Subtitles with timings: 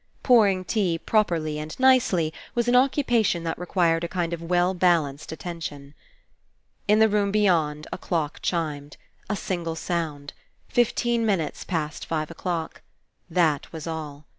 [0.23, 5.31] Pouring tea properly and nicely was an occupation that required a kind of well balanced
[5.31, 5.93] attention.
[6.87, 8.97] In the room beyond, a clock chimed.
[9.29, 10.33] A single sound.
[10.67, 12.81] Fifteen minutes past five o'clock.
[13.29, 14.25] That was all!